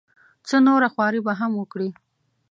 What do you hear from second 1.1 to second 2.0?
به هم وکړي.